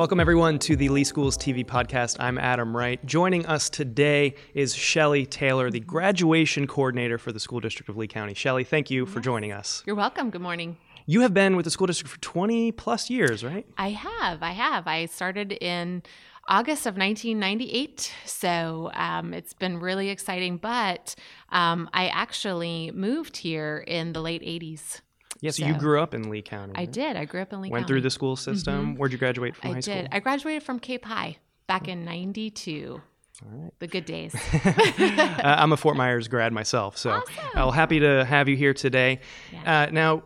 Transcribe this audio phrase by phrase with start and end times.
[0.00, 2.16] Welcome, everyone, to the Lee Schools TV podcast.
[2.20, 3.04] I'm Adam Wright.
[3.04, 8.06] Joining us today is Shelly Taylor, the graduation coordinator for the School District of Lee
[8.06, 8.32] County.
[8.32, 9.82] Shelly, thank you for joining us.
[9.84, 10.30] You're welcome.
[10.30, 10.78] Good morning.
[11.04, 13.66] You have been with the school district for 20 plus years, right?
[13.76, 14.42] I have.
[14.42, 14.86] I have.
[14.86, 16.02] I started in
[16.48, 18.10] August of 1998.
[18.24, 20.56] So um, it's been really exciting.
[20.56, 21.14] But
[21.50, 25.02] um, I actually moved here in the late 80s.
[25.40, 26.72] Yeah, so, you grew up in Lee County.
[26.76, 26.92] I right?
[26.92, 27.16] did.
[27.16, 27.72] I grew up in Lee County.
[27.72, 27.92] Went County.
[27.92, 28.96] through the school system.
[28.96, 30.04] Where'd you graduate from I high did.
[30.04, 30.08] school?
[30.12, 33.00] I graduated from Cape High back in 92.
[33.42, 33.72] All right.
[33.78, 34.34] The good days.
[35.40, 37.34] Uh, I'm a Fort Myers grad myself, so Awesome.
[37.54, 39.20] I'm happy to have you here today.
[39.50, 39.84] Yeah.
[39.84, 40.22] Uh, now,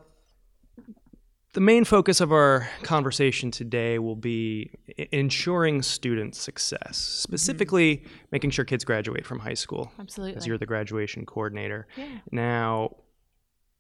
[1.53, 4.73] the main focus of our conversation today will be
[5.13, 10.43] ensuring student success, specifically making sure kids graduate from high school, as Absolutely.
[10.47, 11.87] you're the graduation coordinator.
[11.97, 12.07] Yeah.
[12.33, 12.97] Now,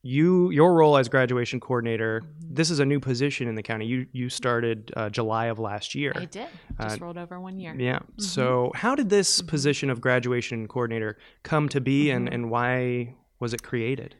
[0.04, 2.22] you your role as graduation coordinator.
[2.40, 3.86] This is a new position in the county.
[3.86, 6.12] You you started uh, July of last year.
[6.14, 6.46] I did.
[6.80, 7.74] Just rolled over one year.
[7.76, 8.00] Yeah.
[8.18, 12.34] So, how did this position of graduation coordinator come to be, and, Mm-hmm.
[12.34, 14.14] and why was it created?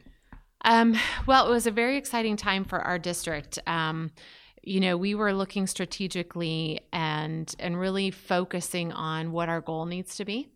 [0.65, 0.95] Um,
[1.27, 3.59] well, it was a very exciting time for our district.
[3.67, 4.11] Um,
[4.63, 10.15] you know, we were looking strategically and and really focusing on what our goal needs
[10.15, 10.49] to be.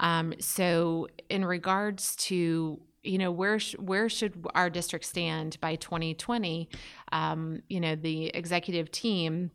[0.00, 5.76] Um, so, in regards to you know where sh- where should our district stand by
[5.76, 6.68] 2020?
[7.12, 9.50] Um, you know, the executive team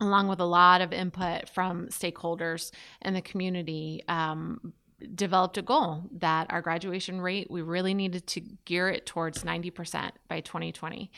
[0.00, 4.72] along with a lot of input from stakeholders and the community, um,
[5.14, 10.10] developed a goal that our graduation rate, we really needed to gear it towards 90%
[10.28, 11.10] by 2020.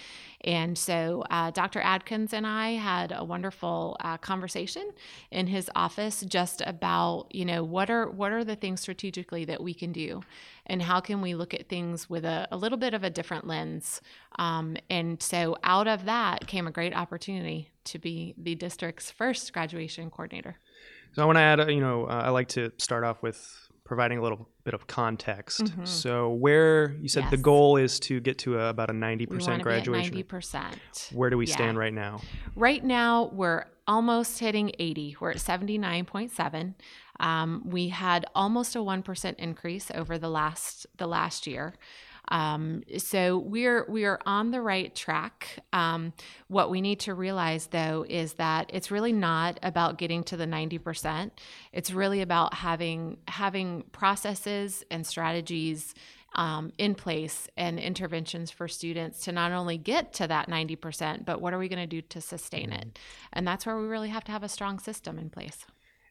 [0.43, 1.81] And so uh, Dr.
[1.81, 4.91] Adkins and I had a wonderful uh, conversation
[5.31, 9.63] in his office just about, you know, what are what are the things strategically that
[9.63, 10.23] we can do
[10.67, 13.47] and how can we look at things with a, a little bit of a different
[13.47, 14.01] lens.
[14.39, 19.53] Um, and so out of that came a great opportunity to be the district's first
[19.53, 20.57] graduation coordinator.
[21.13, 23.66] So, I want to add, uh, you know, uh, I like to start off with
[23.87, 25.73] providing a little bit of context.
[25.85, 29.37] So, where you said the goal is to get to a, about a 90% We
[29.39, 29.93] want be at graduation.
[30.03, 30.29] ninety rate.
[30.29, 31.11] percent.
[31.13, 31.55] Where do we Yeah.
[31.55, 32.21] stand right now?
[32.55, 35.17] Right now, we're almost hitting 80.
[35.21, 36.75] We're at 79.7.
[37.21, 41.75] Um, we had almost a 1% increase over the last the last year.
[42.29, 45.59] Um, so we're we are on the right track.
[45.73, 46.13] Um,
[46.49, 50.47] what we need to realize though is that it's really not about getting to the
[50.47, 51.31] 90%.
[51.73, 55.95] It's really about having having processes and strategies
[56.37, 61.41] um, in place and interventions for students to not only get to that 90%, but
[61.41, 62.99] what are we going to do to sustain it?
[63.33, 65.65] And that's where we really have to have a strong system in place.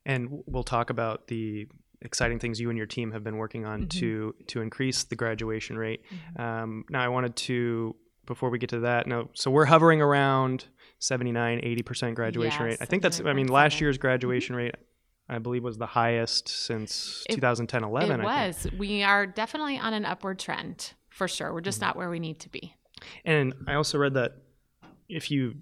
[0.06, 1.68] And we'll talk about the
[2.02, 4.00] exciting things you and your team have been working on Mm-hmm.
[4.00, 6.02] to to increase the graduation rate.
[6.38, 7.96] Um, now, I wanted to
[8.26, 9.08] before we get to that.
[9.08, 10.66] No, so we're hovering around
[11.00, 12.78] 79, 80 percent graduation rate.
[12.82, 13.22] I think that's.
[13.24, 14.76] I mean, last year's graduation rate,
[15.30, 18.22] I believe, was the highest since It- 2010, 11.
[18.22, 18.68] it was.
[18.78, 21.52] We are definitely on an upward trend for sure.
[21.54, 21.66] We're Mm-hmm.
[21.66, 22.74] just not where we need to be.
[23.26, 24.32] And I also read that
[25.08, 25.56] if you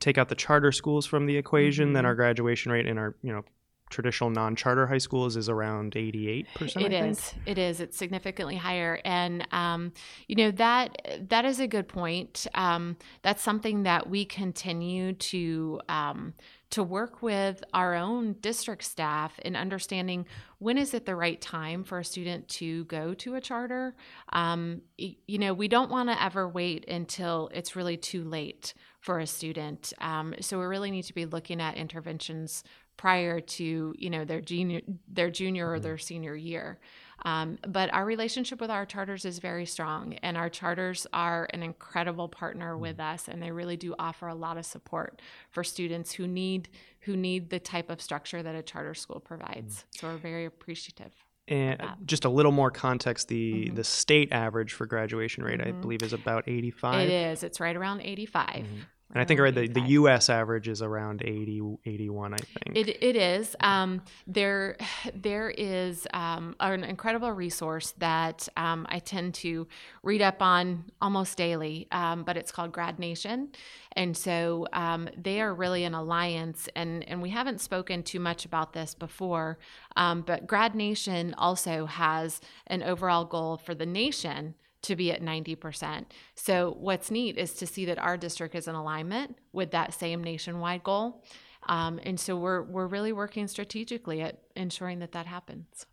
[0.00, 2.08] take out the charter schools from the equation, then Mhm.
[2.08, 3.44] our graduation rate in our you know
[3.94, 6.86] traditional non-charter high schools is around 88 percent.
[6.86, 7.34] It is.
[7.46, 7.80] It is.
[7.80, 9.92] It's significantly higher, and um,
[10.26, 12.46] you know that that is a good point.
[12.54, 16.34] Um, that's something that we continue to um,
[16.70, 20.26] to work with our own district staff in understanding
[20.58, 23.94] when is it the right time for a student to go to a charter.
[24.32, 29.20] Um, you know, we don't want to ever wait until it's really too late for
[29.20, 29.92] a student.
[30.00, 32.64] Um, so we really need to be looking at interventions
[32.96, 36.78] prior to you know their junior their junior or their senior year.
[37.24, 41.62] Um, but our relationship with our charters is very strong and our charters are an
[41.62, 46.12] incredible partner with us and they really do offer a lot of support for students
[46.12, 46.68] who need
[47.00, 49.84] who need the type of structure that a charter school provides.
[49.90, 51.12] So we're very appreciative
[51.46, 53.74] And just a little more context: the Mhm.
[53.76, 55.80] the state average for graduation rate, I Mhm.
[55.82, 57.08] believe, is about 85.
[57.08, 57.42] it is.
[57.42, 58.66] It's right around 85
[59.12, 60.28] And I think I read the, the U.S.
[60.28, 62.76] average is around 80, 81, I think.
[62.76, 63.54] It, it is.
[63.60, 64.76] Um, there,
[65.14, 69.68] there is um, an incredible resource that um, I tend to
[70.02, 73.50] read up on almost daily, um, but it's called Grad Nation.
[73.92, 78.44] And so um, they are really an alliance, and, and we haven't spoken too much
[78.44, 79.58] about this before,
[79.96, 84.54] um, but Grad Nation also has an overall goal for the nation
[84.84, 86.06] to be at 90%.
[86.34, 90.22] So, what's neat is to see that our district is in alignment with that same
[90.22, 91.24] nationwide goal.
[91.66, 95.86] Um, and so, we're, we're really working strategically at ensuring that that happens.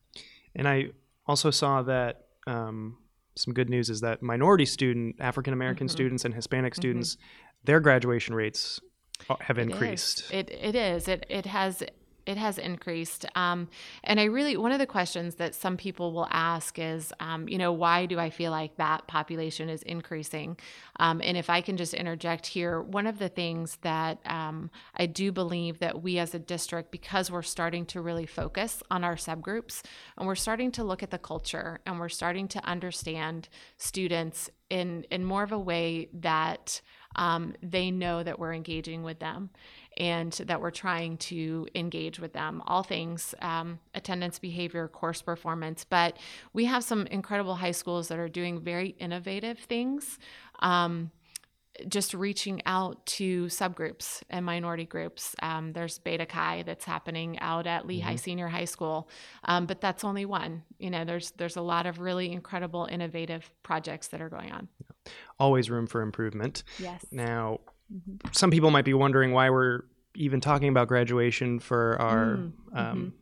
[0.55, 0.87] And I
[1.25, 2.97] also saw that um,
[3.35, 5.91] some good news is that minority student, African American Mhm.
[5.91, 7.17] students, and Hispanic students,
[7.63, 8.79] their graduation rates
[9.39, 10.31] have increased.
[10.33, 10.57] It is.
[10.59, 11.07] It, it is.
[11.07, 11.83] It it has
[12.25, 13.25] it has increased.
[13.35, 13.67] Um,
[14.03, 17.57] and I really, one of the questions that some people will ask is, um, you
[17.57, 20.57] know, why do I feel like that population is increasing?
[20.99, 25.05] Um, and if I can just interject here, one of the things that um, I
[25.05, 29.15] do believe that we as a district, because we're starting to really focus on our
[29.15, 29.81] subgroups
[30.17, 35.05] and we're starting to look at the culture and we're starting to understand students in,
[35.11, 36.81] in more of a way that
[37.15, 39.49] um, they know that we're engaging with them
[39.97, 42.61] and that we're trying to engage with them.
[42.65, 45.83] All things um, attendance, behavior, course performance.
[45.83, 46.17] But
[46.53, 50.17] we have some incredible high schools that are doing very innovative things.
[50.59, 51.11] Um,
[51.87, 55.35] just reaching out to subgroups and minority groups.
[55.41, 58.17] Um, there's Beta Chi that's happening out at Lehigh mm-hmm.
[58.17, 59.09] Senior High School,
[59.45, 60.63] um, but that's only one.
[60.79, 64.67] You know, there's there's a lot of really incredible, innovative projects that are going on.
[65.39, 66.63] Always room for improvement.
[66.77, 67.05] Yes.
[67.11, 67.61] Now,
[67.93, 68.27] mm-hmm.
[68.31, 69.81] some people might be wondering why we're
[70.15, 72.77] even talking about graduation for our mm, mm-hmm.
[72.77, 73.13] um,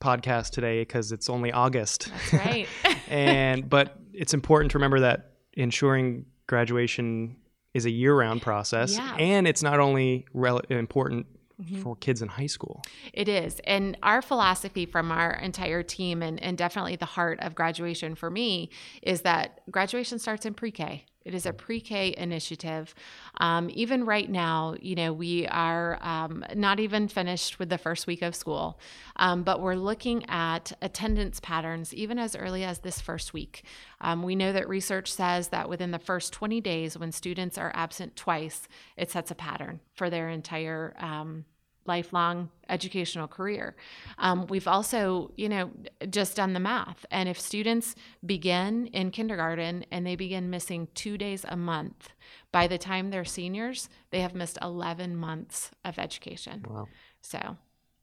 [0.00, 2.08] podcast today because it's only August.
[2.10, 2.68] That's right.
[3.08, 7.36] and but it's important to remember that ensuring graduation
[7.74, 9.14] is a year-round process, yeah.
[9.16, 11.26] and it's not only rel- important
[11.58, 11.80] Mm-hmm.
[11.80, 12.82] for kids in high school.
[13.14, 13.62] It is.
[13.64, 18.28] And our philosophy from our entire team, and, and definitely the heart of graduation for
[18.28, 18.68] me,
[19.00, 21.06] is that graduation starts in pre K.
[21.26, 22.94] It is a pre K initiative.
[23.38, 28.06] Um, even right now, you know, we are um, not even finished with the first
[28.06, 28.78] week of school,
[29.16, 33.64] um, but we're looking at attendance patterns even as early as this first week.
[34.00, 37.72] Um, we know that research says that within the first 20 days, when students are
[37.74, 41.44] absent twice, it sets a pattern for their entire um,
[41.86, 43.76] lifelong educational career.
[44.18, 45.70] Um, we've also, you know,
[46.10, 47.06] just done the math.
[47.10, 47.94] And if students
[48.24, 52.10] begin in kindergarten and they begin missing two days a month,
[52.52, 56.64] by the time they're seniors, they have missed 11 months of education.
[56.68, 56.88] Wow.
[57.20, 57.56] So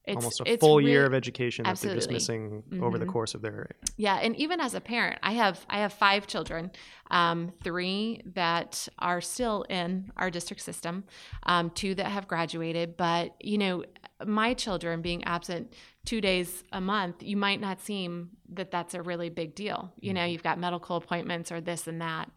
[0.06, 1.94] it's, almost a full really, year of education that absolutely.
[1.94, 2.84] they're just missing mm-hmm.
[2.84, 3.14] over the mm-hmm.
[3.14, 6.72] course of their yeah and even as a parent i have i have five children
[7.12, 11.04] um, three that are still in our district system
[11.44, 13.84] um, two that have graduated but you know
[14.26, 15.74] my children being absent
[16.06, 20.14] two days a month you might not seem that that's a really big deal you
[20.14, 20.32] know mm-hmm.
[20.32, 22.30] you've got medical appointments or this and that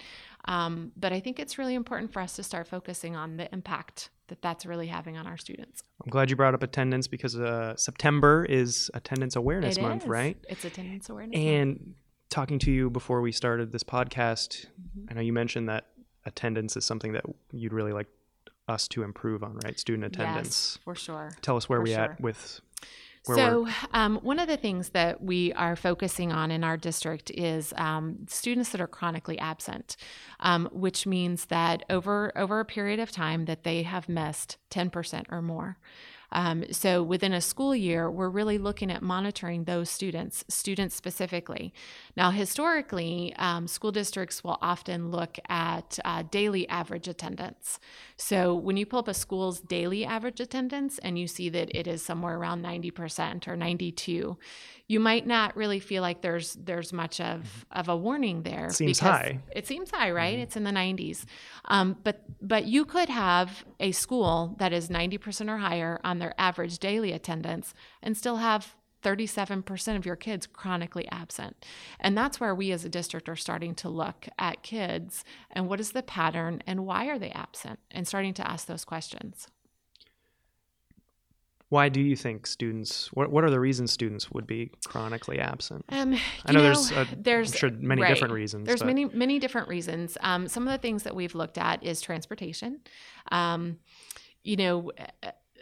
[0.45, 4.11] um, but i think it's really important for us to start focusing on the impact
[4.29, 5.83] that that's really having on our students.
[6.05, 10.09] I'm glad you brought up attendance because uh, September is Attendance Awareness it Month, is.
[10.09, 10.37] right?
[10.49, 11.83] It's Attendance Awareness and Month.
[12.31, 15.07] talking to you before we started this podcast, mm-hmm.
[15.11, 15.87] I know you mentioned that
[16.25, 18.09] attendance is something that you'd really like
[18.69, 19.79] us to improve on, right?
[19.79, 20.77] Student attendance.
[20.77, 21.31] Yes, for sure.
[21.41, 22.01] Tell us where for we sure.
[22.01, 22.61] at with
[23.35, 27.73] so, um, one of the things that we are focusing on in our district is
[27.77, 29.97] um, students that are chronically absent,
[30.41, 34.91] um, which means that over over a period of time that they have missed ten
[34.91, 35.79] percent or more.
[36.33, 41.73] Um, so within a school year, we're really looking at monitoring those students, students specifically.
[42.17, 47.79] Now, historically, um, school districts will often look at uh, daily average attendance.
[48.17, 51.87] So when you pull up a school's daily average attendance and you see that it
[51.87, 54.37] is somewhere around 90% or 92,
[54.89, 57.79] you might not really feel like there's there's much of mm-hmm.
[57.79, 58.67] of a warning there.
[58.67, 59.41] It seems high.
[59.55, 60.35] It seems high, right?
[60.35, 60.43] Mm-hmm.
[60.43, 61.25] It's in the 90s,
[61.65, 66.35] um, but but you could have a school that is 90% or higher on their
[66.39, 71.65] average daily attendance and still have 37% of your kids chronically absent.
[72.01, 75.81] And that's where we as a district are starting to look at kids and what
[75.81, 79.49] is the pattern and why are they absent and starting to ask those questions.
[81.69, 83.13] Why do you think students?
[83.13, 85.85] What What are the reasons students would be chronically absent?
[85.89, 88.09] Um, I know, know there's a, there's I'm sure many right.
[88.09, 88.67] different reasons.
[88.67, 88.87] There's but.
[88.87, 90.17] many many different reasons.
[90.21, 92.83] Um, some of the things that we've looked at is transportation.
[93.33, 93.79] Um,
[94.45, 94.93] you know,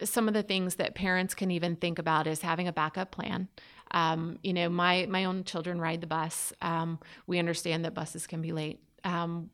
[0.02, 3.48] some of the things that parents can even think about is having a backup plan.
[3.90, 6.52] Um, you know, my my own children ride the bus.
[6.60, 8.80] Um, we understand that buses can be late.
[9.04, 9.50] Um,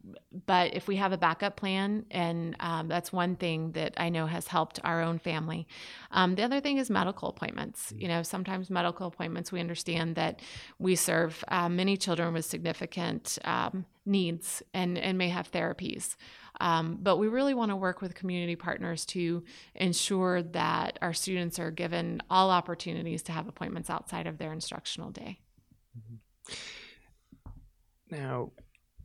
[0.46, 4.26] but if we have a backup plan, and um, that's one thing that I know
[4.26, 5.66] has helped our own family.
[6.12, 7.92] Um, the other thing is medical appointments.
[7.96, 10.40] You know, sometimes medical appointments, we understand that
[10.78, 16.14] we serve uh, many children with significant um, needs and, and may have therapies.
[16.60, 19.42] Um, but we really want to work with community partners to
[19.74, 25.10] ensure that our students are given all opportunities to have appointments outside of their instructional
[25.10, 25.40] day.
[25.98, 26.54] Mm-hmm.
[28.10, 28.52] Now,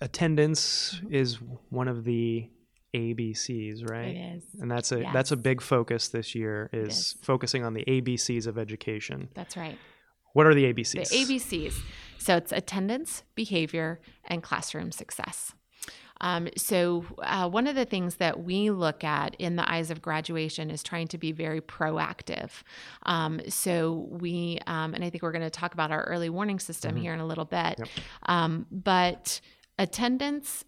[0.02, 2.50] attendance is one of the
[2.96, 4.16] ABCs, right?
[4.16, 4.44] It is.
[4.60, 5.14] And that's a yes.
[5.14, 9.30] that's a big focus this year is, is, focusing on the ABCs of education.
[9.34, 9.78] That's right.
[10.34, 11.10] What are the ABCs?
[11.10, 11.74] The ABCs.
[12.18, 15.54] So it's attendance, behavior, and classroom success.
[16.26, 20.02] Um, so, uh, one of the things that we look at in the eyes of
[20.02, 22.50] graduation is trying to be very proactive.
[23.04, 26.58] Um, so, we, um, and I think we're going to talk about our early warning
[26.58, 27.02] system mm-hmm.
[27.02, 27.88] here in a little bit, yep.
[28.24, 29.40] Um, but
[29.78, 30.66] attendance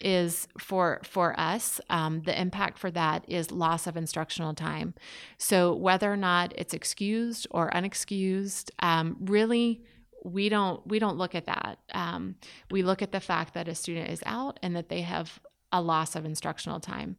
[0.00, 4.92] is for for us um, the impact for that is loss of instructional time
[5.38, 9.82] so whether or not it's excused or unexcused um, really
[10.26, 12.34] we don't we don't look at that um,
[12.70, 15.40] we look at the fact that a student is out and that they have
[15.72, 17.16] a loss of instructional time.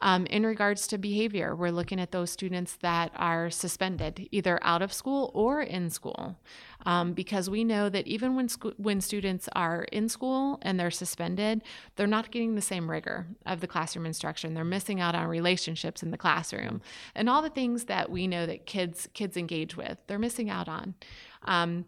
[0.00, 4.80] Um, in regards to behavior, we're looking at those students that are suspended, either out
[4.80, 6.38] of school or in school,
[6.86, 8.48] um, because we know that even when
[8.78, 11.62] when students are in school and they're suspended,
[11.96, 14.54] they're not getting the same rigor of the classroom instruction.
[14.54, 16.80] They're missing out on relationships in the classroom
[17.14, 19.98] and all the things that we know that kids kids engage with.
[20.06, 20.94] They're missing out on.
[21.44, 21.84] Um,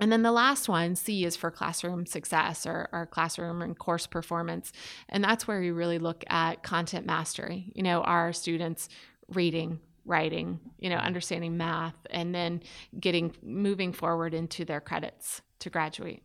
[0.00, 4.06] and then the last one, C, is for classroom success or, or classroom and course
[4.06, 4.72] performance.
[5.08, 7.70] And that's where we really look at content mastery.
[7.74, 8.88] You know, our students
[9.28, 12.62] reading, writing, you know, understanding math, and then
[12.98, 16.22] getting moving forward into their credits to graduate.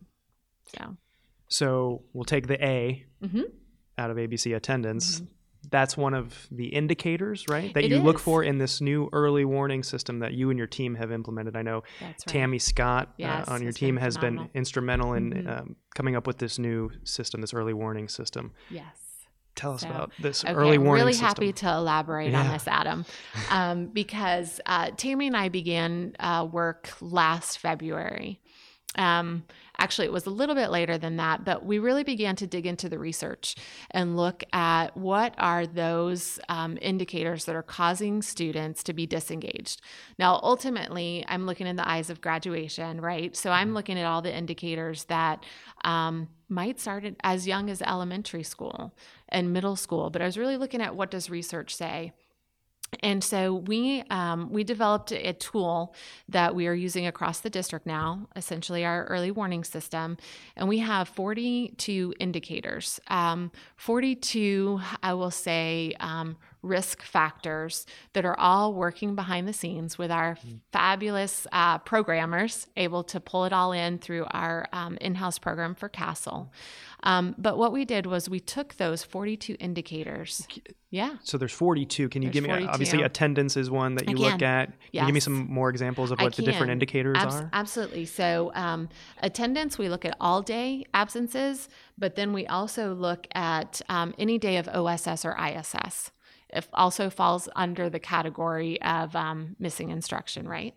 [0.76, 0.96] So,
[1.48, 3.42] so we'll take the A mm-hmm.
[3.98, 5.20] out of ABC attendance.
[5.20, 5.34] Mm-hmm
[5.70, 8.02] that's one of the indicators, right, that it you is.
[8.02, 11.56] look for in this new early warning system that you and your team have implemented.
[11.56, 12.18] I know right.
[12.26, 15.48] Tammy Scott uh, yes, uh, on your team has been instrumental in mm-hmm.
[15.48, 18.52] um, coming up with this new system, this early warning system.
[18.70, 18.96] Yes.
[19.56, 20.86] Tell us so, about this okay, early warning system.
[20.88, 21.26] I'm really system.
[21.26, 22.40] happy to elaborate yeah.
[22.40, 23.04] on this, Adam,
[23.50, 28.40] um, because uh, Tammy and I began uh, work last February.
[28.96, 29.44] Um,
[29.78, 32.66] actually, it was a little bit later than that, but we really began to dig
[32.66, 33.54] into the research
[33.92, 39.80] and look at what are those um, indicators that are causing students to be disengaged.
[40.18, 43.36] Now, ultimately, I'm looking in the eyes of graduation, right?
[43.36, 43.76] So I'm mm-hmm.
[43.76, 45.44] looking at all the indicators that
[45.84, 48.92] um, might start as young as elementary school
[49.28, 52.12] and middle school, but I was really looking at what does research say
[53.02, 55.94] and so we um, we developed a tool
[56.28, 60.16] that we are using across the district now, essentially our early warning system,
[60.56, 63.00] and we have 42 indicators.
[63.06, 69.96] Um, 42, I will say, um, risk factors that are all working behind the scenes
[69.96, 70.56] with our mm-hmm.
[70.72, 75.88] fabulous uh, programmers, able to pull it all in through our um, in-house program for
[75.88, 76.50] CASEL.
[77.02, 80.46] Um, but what we did was we took those 42 indicators.
[80.90, 81.16] Yeah.
[81.22, 82.08] So there's 42.
[82.08, 82.72] Can you there's give me 42.
[82.80, 84.66] Obviously attendance is one that you look at.
[84.66, 85.02] Can yes.
[85.02, 87.50] you give me some more examples of what the different indicators Abs- are?
[87.52, 88.06] Absolutely.
[88.06, 88.88] So um,
[89.22, 91.68] attendance, we look at all day absences,
[91.98, 96.10] but then we also look at um, any day of OSS or ISS.
[96.48, 100.74] It also falls under the category of um, missing instruction, right?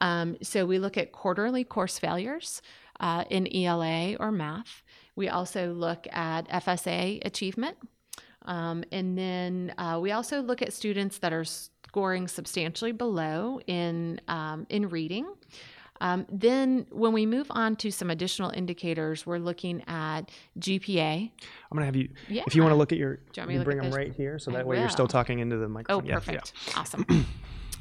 [0.00, 2.62] Um, so we look at quarterly course failures
[3.00, 4.82] uh, in ELA or math.
[5.16, 7.76] We also look at FSA achievement.
[8.46, 14.20] Um, and then uh, we also look at students that are scoring substantially below in,
[14.28, 15.26] um, in reading.
[16.02, 21.30] Um, then, when we move on to some additional indicators, we're looking at GPA.
[21.30, 22.44] I'm going to have you, yeah.
[22.46, 24.60] if you want to look at your, you, you bring them right here so that
[24.60, 24.80] I way will.
[24.80, 26.10] you're still talking into the microphone.
[26.10, 26.54] Oh, perfect.
[26.68, 26.72] Yeah.
[26.78, 27.04] Awesome.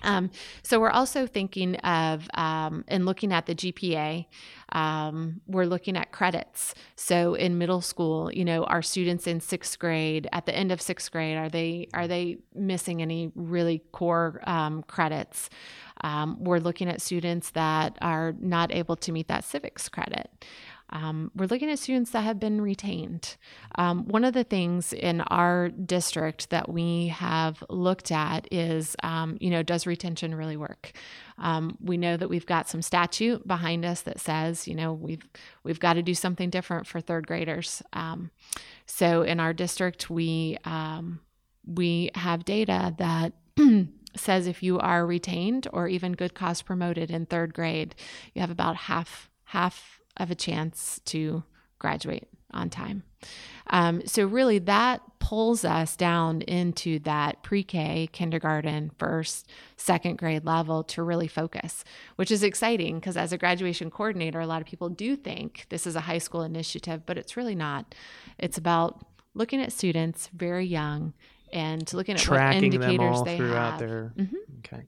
[0.03, 0.31] Um,
[0.63, 4.25] so we're also thinking of um, and looking at the GPA.
[4.71, 6.75] Um, we're looking at credits.
[6.95, 10.81] So in middle school, you know, our students in sixth grade at the end of
[10.81, 15.49] sixth grade are they are they missing any really core um, credits?
[16.01, 20.29] Um, we're looking at students that are not able to meet that civics credit.
[20.91, 23.37] Um, we're looking at students that have been retained.
[23.75, 29.37] Um, one of the things in our district that we have looked at is, um,
[29.39, 30.91] you know, does retention really work?
[31.37, 35.27] Um, we know that we've got some statute behind us that says, you know, we've
[35.63, 37.81] we've got to do something different for third graders.
[37.93, 38.31] Um,
[38.85, 41.19] so in our district, we um,
[41.65, 43.33] we have data that.
[44.15, 47.93] says if you are retained or even good cause promoted in third grade,
[48.33, 51.43] you have about half half of a chance to
[51.79, 53.03] graduate on time.
[53.71, 59.47] Um, so, really, that pulls us down into that pre K, kindergarten, first,
[59.77, 61.83] second grade level to really focus,
[62.15, 65.85] which is exciting because as a graduation coordinator, a lot of people do think this
[65.85, 67.93] is a high school initiative, but it's really not.
[68.39, 71.13] It's about looking at students very young
[71.53, 73.79] and looking at Tracking what indicators them all they throughout have.
[73.79, 74.13] their.
[74.17, 74.35] Mm-hmm.
[74.59, 74.83] Okay.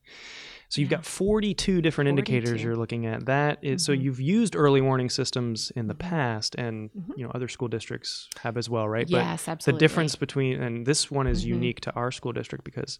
[0.71, 2.09] So you've got 42 different 42.
[2.09, 3.25] indicators you're looking at.
[3.25, 3.85] That is, mm-hmm.
[3.85, 6.09] so you've used early warning systems in the mm-hmm.
[6.09, 7.11] past, and mm-hmm.
[7.17, 9.05] you know other school districts have as well, right?
[9.09, 9.77] Yes, but absolutely.
[9.77, 11.55] The difference between and this one is mm-hmm.
[11.55, 12.99] unique to our school district because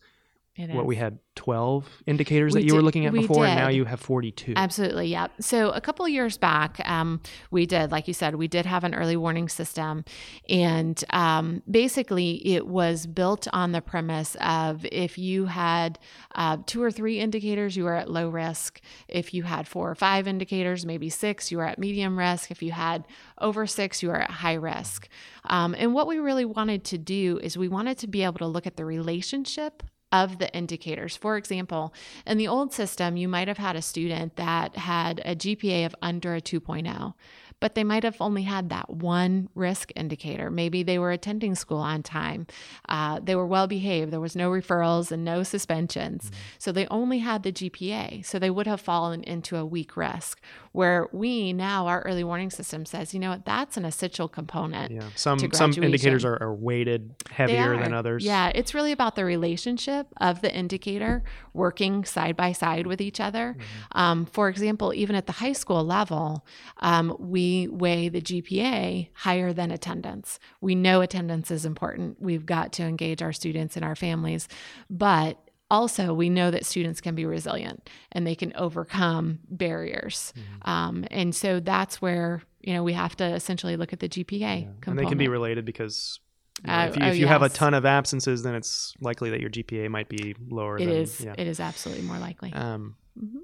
[0.57, 3.69] what we had 12 indicators we that you did, were looking at before and now
[3.69, 8.07] you have 42 absolutely yeah so a couple of years back um, we did like
[8.07, 10.03] you said we did have an early warning system
[10.49, 15.97] and um, basically it was built on the premise of if you had
[16.35, 18.81] uh, two or three indicators you were at low risk.
[19.07, 22.51] If you had four or five indicators maybe six you were at medium risk.
[22.51, 23.05] If you had
[23.39, 25.07] over six you were at high risk.
[25.45, 28.47] Um, and what we really wanted to do is we wanted to be able to
[28.47, 31.15] look at the relationship of the indicators.
[31.15, 31.93] For example,
[32.25, 35.95] in the old system, you might have had a student that had a GPA of
[36.01, 37.13] under a 2.0
[37.61, 40.49] but they might have only had that one risk indicator.
[40.49, 42.47] Maybe they were attending school on time,
[42.89, 46.25] uh, they were well behaved, there was no referrals and no suspensions.
[46.25, 46.35] Mm-hmm.
[46.57, 48.25] So they only had the GPA.
[48.25, 50.41] So they would have fallen into a weak risk.
[50.73, 54.91] Where we now, our early warning system says, you know what, that's an essential component.
[54.91, 58.23] Yeah, some some indicators are, are weighted heavier than others.
[58.23, 61.23] Yeah, it's really about the relationship of the indicator
[61.53, 63.57] working side by side with each other.
[63.57, 63.97] Mm-hmm.
[63.97, 66.45] Um, for example, even at the high school level,
[66.77, 70.39] um, we weigh the GPA higher than attendance.
[70.61, 72.21] We know attendance is important.
[72.21, 74.47] We've got to engage our students and our families,
[74.89, 75.37] but
[75.71, 80.69] also we know that students can be resilient and they can overcome barriers mm-hmm.
[80.69, 84.39] um, and so that's where you know we have to essentially look at the gpa
[84.39, 84.67] yeah.
[84.85, 86.19] and they can be related because
[86.61, 87.29] you know, uh, if you, if oh, you yes.
[87.29, 90.85] have a ton of absences then it's likely that your gpa might be lower It
[90.85, 91.21] than, is.
[91.21, 91.33] yeah.
[91.37, 93.39] it is absolutely more likely um, mm-hmm.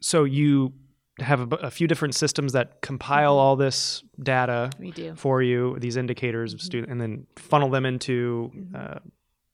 [0.00, 0.74] so you
[1.18, 3.40] have a, a, few different systems that compile mm-hmm.
[3.40, 4.70] all this data
[5.14, 6.66] for you, these indicators of mm-hmm.
[6.66, 8.74] student, and then funnel them into mm-hmm.
[8.74, 8.98] uh,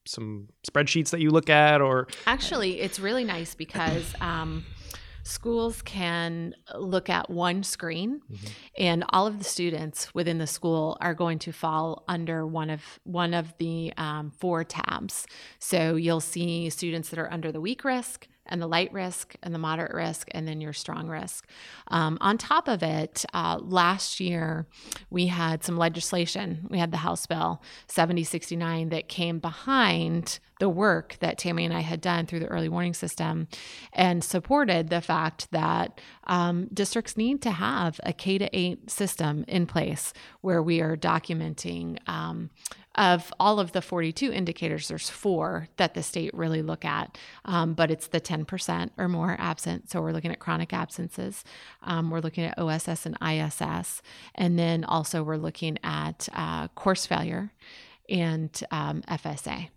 [0.09, 1.81] some spreadsheets that you look at.
[1.81, 4.13] Or actually, it's really nice because.
[4.21, 4.65] Um,
[5.23, 8.47] schools can look at one screen mm-hmm.
[8.77, 12.99] and all of the students within the school are going to fall under one of
[13.03, 15.27] one of the um, four tabs
[15.59, 19.53] so you'll see students that are under the weak risk and the light risk and
[19.53, 21.47] the moderate risk, and then your strong risk.
[21.87, 24.67] Um, on top of it, uh, last year
[25.09, 26.67] we had some legislation.
[26.69, 31.79] We had the House Bill 7069 that came behind the work that Tammy and I
[31.79, 33.47] had done through the early warning system
[33.93, 39.45] and supported the fact that um, districts need to have a K to 8 system
[39.47, 42.49] in place where we are documenting um,
[42.95, 47.73] of all of the 42 indicators, there's four that the state really look at, um,
[47.73, 49.89] but it's the 10% or more absent.
[49.89, 51.45] So we're looking at chronic absences.
[51.81, 54.01] Um, we're looking at OSS and ISS.
[54.35, 57.53] And then also we're looking at uh, course failure
[58.09, 59.69] and um, FSA.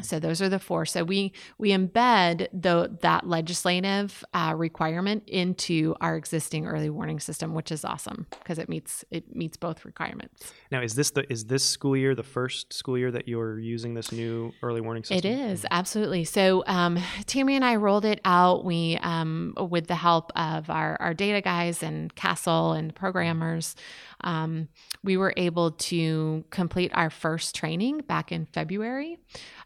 [0.00, 0.86] So those are the four.
[0.86, 7.52] So we we embed the that legislative uh, requirement into our existing early warning system,
[7.52, 10.52] which is awesome because it meets it meets both requirements.
[10.70, 13.94] Now, is this the is this school year the first school year that you're using
[13.94, 15.18] this new early warning system?
[15.18, 16.24] It is absolutely.
[16.24, 18.64] So um, Tammy and I rolled it out.
[18.64, 23.74] We um, with the help of our our data guys and Castle and programmers
[24.22, 24.68] um,
[25.04, 29.18] we were able to complete our first training back in February.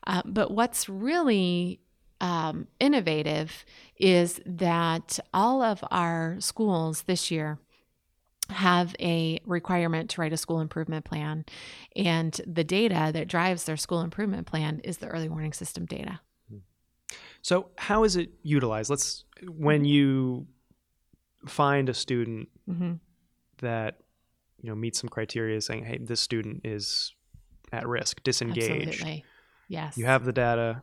[0.07, 1.81] Uh, but what's really
[2.21, 3.65] um, innovative
[3.99, 7.59] is that all of our schools this year
[8.51, 11.45] have a requirement to write a school improvement plan.
[11.97, 16.21] And the data that drives their school improvement plan is the early warning system data.
[17.45, 18.89] So, how is it utilized?
[18.89, 20.47] Let's, when you
[21.47, 22.93] find a student mm-hmm.
[23.59, 23.99] that
[24.61, 27.13] you know meets some criteria saying hey this student is
[27.73, 29.25] at risk disengaged Absolutely.
[29.73, 30.83] Yes you have the data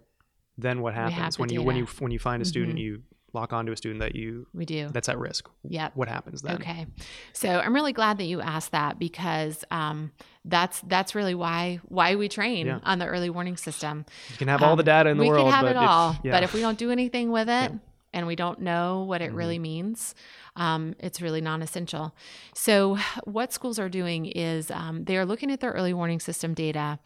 [0.58, 1.62] then what happens when data.
[1.62, 2.86] you when you when you find a student mm-hmm.
[2.86, 6.42] you lock onto a student that you we do that's at risk yeah what happens
[6.42, 6.88] then okay
[7.32, 10.12] so i'm really glad that you asked that because um,
[10.46, 12.80] that's that's really why why we train yeah.
[12.84, 15.30] on the early warning system you can have um, all the data in the we
[15.30, 16.32] world we can have it all yeah.
[16.32, 17.78] but if we don't do anything with it yeah.
[18.14, 19.38] And we don't know what it mm-hmm.
[19.38, 20.16] really means
[20.60, 22.14] um, it's really non essential.
[22.54, 26.54] So, what schools are doing is um, they are looking at their early warning system
[26.54, 27.00] data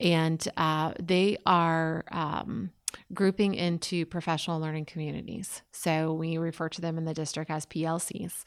[0.00, 2.04] and uh, they are.
[2.10, 2.70] Um,
[3.12, 5.62] grouping into professional learning communities.
[5.72, 8.44] So we refer to them in the district as PLCs.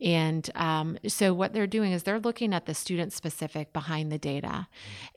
[0.00, 4.18] And um, so what they're doing is they're looking at the student specific behind the
[4.18, 4.68] data.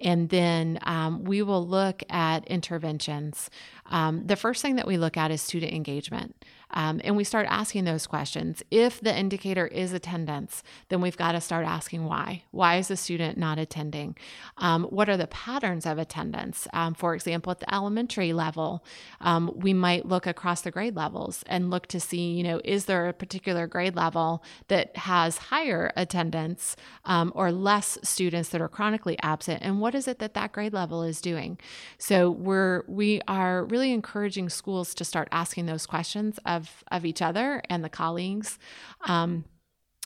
[0.02, 3.50] And then um, we will look at interventions.
[3.88, 6.36] Um, the first thing that we look at is student engagement.
[6.76, 8.62] Um, and we start asking those questions.
[8.70, 12.44] If the indicator is attendance, then we've got to start asking why.
[12.52, 14.16] Why is the student not attending?
[14.58, 16.68] Um, what are the patterns of attendance?
[16.74, 18.84] Um, for example, at the elementary level,
[19.22, 22.86] um, we might look across the grade levels and look to see, you know, is
[22.86, 28.68] there a particular grade level that has higher attendance um, or less students that are
[28.68, 29.62] chronically absent?
[29.62, 31.58] And what is it that that grade level is doing?
[31.98, 37.22] So we're we are really encouraging schools to start asking those questions of of each
[37.22, 38.60] other and the colleagues.
[39.08, 39.46] Um,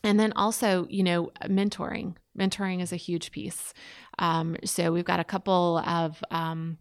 [0.04, 2.16] and then also, you know, mentoring.
[2.38, 3.74] Mentoring is a huge piece.
[4.18, 6.78] Um, so we've got a couple of um,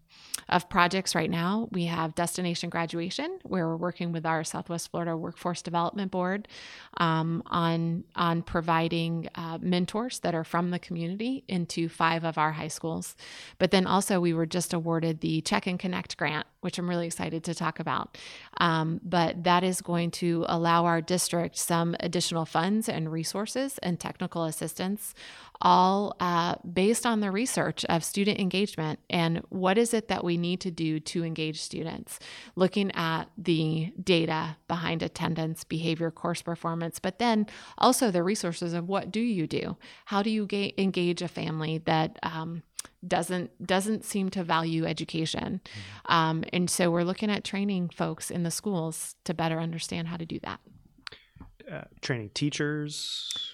[0.49, 1.69] of projects right now.
[1.73, 6.49] We have Destination Graduation, where we're working with our Southwest Florida Workforce Development Board
[6.97, 12.53] um, on on providing uh, mentors that are from the community into five of our
[12.53, 13.15] high schools.
[13.59, 17.07] But then also, we were just awarded the Check and Connect grant, which I'm really
[17.07, 18.17] excited to talk about.
[18.59, 24.01] Um, but that is going to allow our district some additional funds and resources and
[24.01, 25.15] technical assistance
[25.61, 30.37] all uh, based on the research of student engagement and what is it that we
[30.37, 32.19] need to do to engage students,
[32.55, 38.89] looking at the data behind attendance, behavior, course performance, but then also the resources of
[38.89, 39.77] what do you do?
[40.07, 42.63] How do you ga- engage a family that um,
[43.07, 45.61] doesn't doesn't seem to value education?
[45.65, 46.13] Mm-hmm.
[46.13, 50.17] Um, and so we're looking at training folks in the schools to better understand how
[50.17, 50.61] to do that.
[51.71, 53.48] Uh, training teachers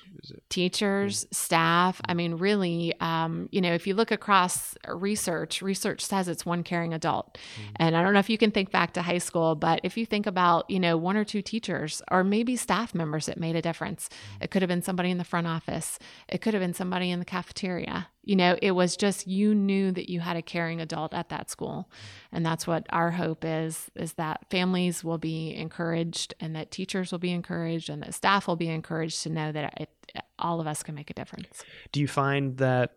[0.49, 6.29] teachers staff i mean really um, you know if you look across research research says
[6.29, 7.39] it's one caring adult.
[7.57, 7.71] Mm-hmm.
[7.77, 10.07] and i don't know if you can think back to high school but if you
[10.07, 13.63] think about you know one or two teachers or maybe staff members that made a
[13.63, 14.09] difference.
[14.09, 14.45] Mm-hmm.
[14.45, 15.99] it could have been somebody in the front office.
[16.29, 19.93] It could have been somebody in the cafeteria you know it was just you knew
[19.93, 21.91] that you had a caring adult at that school
[22.33, 27.13] and that's what our hope is is that families will be encouraged and that teachers
[27.13, 29.91] will be encouraged and that staff will be encouraged to know that it,
[30.39, 32.97] all of us can make a difference do you find that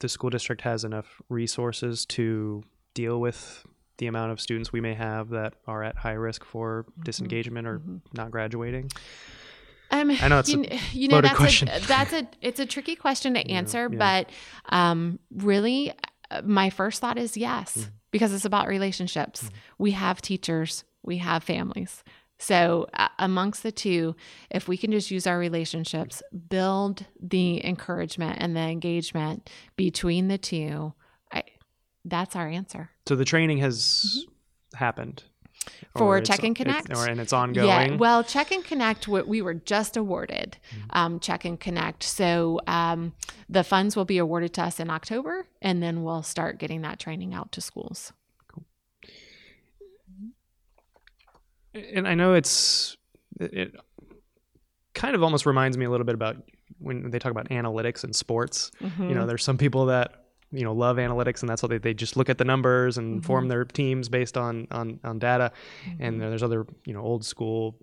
[0.00, 2.62] the school district has enough resources to
[2.94, 3.64] deal with
[3.98, 7.02] the amount of students we may have that are at high risk for mm-hmm.
[7.02, 7.96] disengagement or mm-hmm.
[8.12, 8.90] not graduating
[9.90, 11.68] um, I know it's you, a you know, that's question.
[11.68, 14.22] A, that's a it's a tricky question to answer, yeah, yeah.
[14.26, 14.30] but
[14.74, 15.92] um, really,
[16.30, 19.42] uh, my first thought is yes, mm because it's about relationships.
[19.42, 22.02] mm We have teachers, we have families.
[22.38, 24.14] So, uh, amongst the two,
[24.50, 30.36] if we can just use our relationships, build the encouragement and the engagement between the
[30.38, 30.92] two,
[31.32, 31.44] I,
[32.04, 32.90] that's our answer.
[33.08, 34.76] So, the training has mm-hmm.
[34.76, 35.24] happened
[35.96, 36.90] for Check and Connect.
[36.96, 37.66] Or, and it's ongoing.
[37.68, 40.88] Yeah, well, Check and Connect, what we were just awarded mm-hmm.
[40.90, 42.02] um, Check and Connect.
[42.02, 43.14] So um,
[43.48, 46.98] the funds will be awarded to us in October, and then we'll start getting that
[46.98, 48.12] training out to schools.
[48.48, 48.64] Cool.
[51.74, 52.96] And I know it's,
[53.38, 53.74] it
[54.94, 56.36] kind of almost reminds me a little bit about
[56.78, 58.70] when they talk about analytics and sports.
[58.82, 59.02] Mm-hmm.
[59.02, 59.28] You know, mm-hmm.
[59.28, 60.25] there's some people that
[60.56, 63.16] you know love analytics and that's what they, they just look at the numbers and
[63.16, 63.26] mm-hmm.
[63.26, 65.52] form their teams based on on, on data
[65.88, 66.02] mm-hmm.
[66.02, 67.76] and there's other you know old school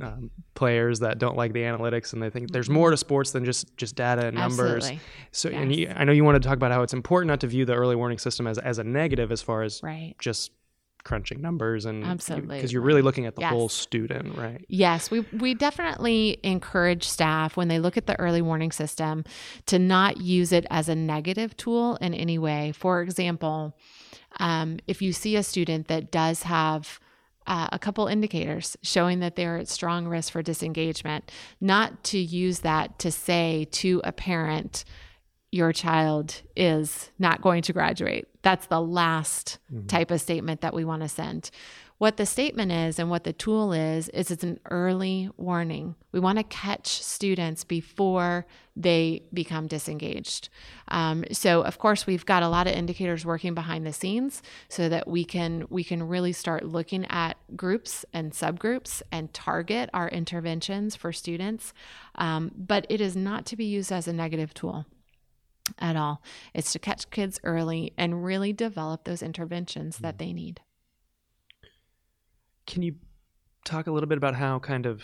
[0.00, 3.44] um, players that don't like the analytics and they think there's more to sports than
[3.44, 5.00] just just data and numbers Absolutely.
[5.30, 5.62] so yes.
[5.62, 7.64] and you, i know you wanted to talk about how it's important not to view
[7.64, 10.14] the early warning system as, as a negative as far as right.
[10.18, 10.52] just
[11.06, 13.50] crunching numbers and absolutely because you, are really looking at the yes.
[13.50, 18.42] whole student right yes we we definitely encourage staff when they look at the early
[18.42, 19.24] warning system
[19.66, 23.74] to not use it as a negative tool in any way for example
[24.38, 27.00] um, if you see a student that does have
[27.46, 32.60] uh, a couple indicators showing that they're at strong risk for disengagement, not to use
[32.60, 34.84] that to say to a parent,
[35.52, 38.26] your child is not going to graduate.
[38.46, 39.88] That's the last mm-hmm.
[39.88, 41.50] type of statement that we want to send.
[41.98, 45.96] What the statement is and what the tool is, is it's an early warning.
[46.12, 50.48] We want to catch students before they become disengaged.
[50.86, 54.88] Um, so, of course, we've got a lot of indicators working behind the scenes so
[54.90, 60.08] that we can we can really start looking at groups and subgroups and target our
[60.08, 61.72] interventions for students.
[62.14, 64.86] Um, but it is not to be used as a negative tool
[65.78, 66.22] at all.
[66.54, 70.18] It's to catch kids early and really develop those interventions that mm.
[70.18, 70.60] they need.
[72.66, 72.96] Can you
[73.64, 75.02] talk a little bit about how kind of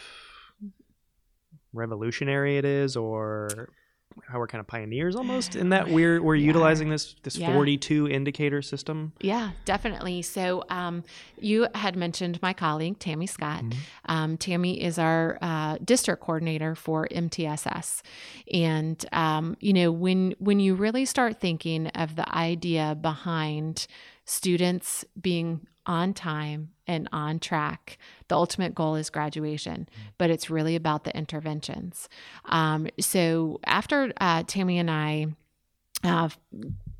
[1.72, 3.70] revolutionary it is or
[4.27, 6.46] how we're kind of pioneers almost in that we're we're yeah.
[6.46, 7.53] utilizing this this yeah.
[7.53, 11.03] 42 indicator system yeah definitely so um,
[11.38, 13.79] you had mentioned my colleague tammy scott mm-hmm.
[14.07, 18.03] um, tammy is our uh, district coordinator for mtss
[18.53, 23.87] and um, you know when when you really start thinking of the idea behind
[24.24, 27.98] students being on time and on track.
[28.28, 32.08] The ultimate goal is graduation, but it's really about the interventions.
[32.44, 35.26] Um, so after uh, Tammy and I
[36.04, 36.28] uh,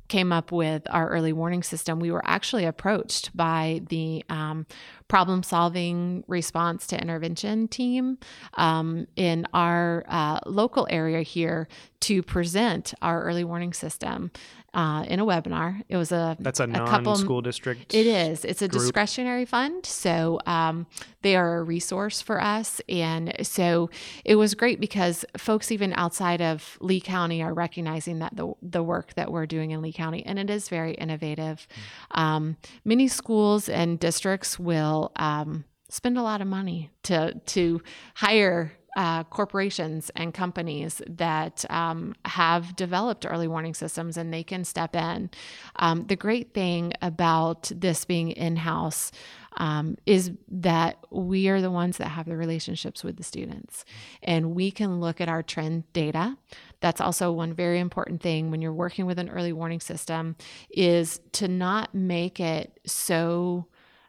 [0.09, 4.65] came up with our early warning system, we were actually approached by the um,
[5.07, 8.17] problem solving response to intervention team
[8.55, 11.67] um, in our uh, local area here
[12.01, 14.29] to present our early warning system
[14.73, 15.81] uh, in a webinar.
[15.89, 17.93] It was a that's a, a non-school district.
[17.93, 18.43] It is.
[18.43, 18.81] It's a group.
[18.81, 20.87] discretionary fund, so um,
[21.21, 23.89] they are a resource for us, and so
[24.25, 28.83] it was great because folks even outside of Lee County are recognizing that the the
[28.83, 31.67] work that we're doing in Lee County, and it is very innovative.
[32.15, 32.19] Mm.
[32.19, 37.81] Um, many schools and districts will um, spend a lot of money to to
[38.15, 44.63] hire uh, corporations and companies that um, have developed early warning systems and they can
[44.63, 45.29] step in.
[45.77, 49.11] Um, the great thing about this being in house
[49.57, 53.85] um, is that we are the ones that have the relationships with the students
[54.21, 56.37] and we can look at our trend data.
[56.79, 60.35] That's also one very important thing when you're working with an early warning system
[60.69, 63.67] is to not make it so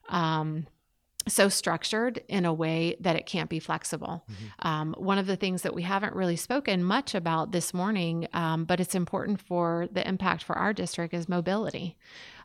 [0.08, 0.66] um,
[1.26, 4.24] so structured in a way that it can't be flexible.
[4.30, 4.68] Mm-hmm.
[4.68, 8.64] Um, one of the things that we haven't really spoken much about this morning, um,
[8.64, 11.96] but it's important for the impact for our district, is mobility.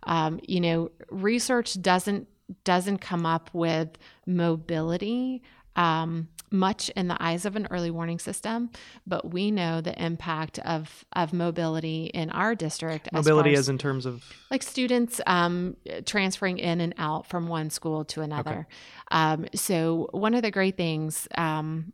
[0.04, 2.28] Um, you know, research doesn't
[2.64, 3.90] doesn't come up with
[4.26, 5.44] mobility
[5.76, 8.70] um, much in the eyes of an early warning system,
[9.06, 13.12] but we know the impact of of mobility in our district.
[13.12, 17.70] Mobility, as, as in terms of like students um, transferring in and out from one
[17.70, 18.52] school to another.
[18.52, 18.66] Okay.
[19.12, 21.94] Um, so one of the great things um,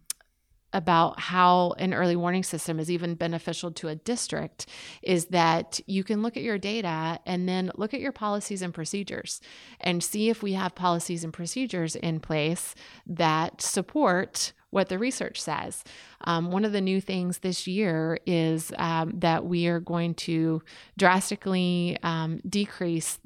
[0.76, 4.68] about how an early warning system is even beneficial to a district
[5.02, 8.74] is that you can look at your data and then look at your policies and
[8.74, 9.40] procedures
[9.80, 12.76] and see if we have policies and procedures in place
[13.08, 15.86] that support what the research says.
[16.26, 20.62] Um, one of the new things this year is um, that we are going to
[20.98, 23.18] drastically um, decrease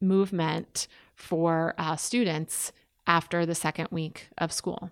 [0.00, 2.72] movement for uh, students
[3.06, 4.90] after the second week of school.